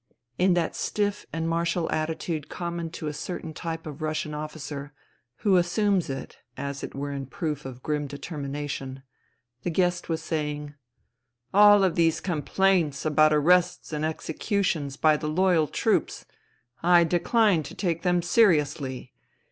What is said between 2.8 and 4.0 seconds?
to a certain type